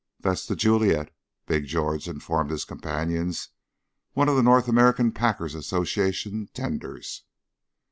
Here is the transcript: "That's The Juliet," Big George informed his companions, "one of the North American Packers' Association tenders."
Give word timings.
"That's 0.19 0.47
The 0.47 0.55
Juliet," 0.55 1.13
Big 1.45 1.67
George 1.67 2.09
informed 2.09 2.49
his 2.49 2.65
companions, 2.65 3.49
"one 4.13 4.29
of 4.29 4.35
the 4.35 4.41
North 4.41 4.67
American 4.67 5.11
Packers' 5.11 5.53
Association 5.53 6.49
tenders." 6.55 7.21